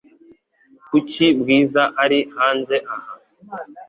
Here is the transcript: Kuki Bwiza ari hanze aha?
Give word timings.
Kuki 0.87 1.25
Bwiza 1.39 1.83
ari 2.03 2.19
hanze 2.35 2.75
aha? 2.95 3.13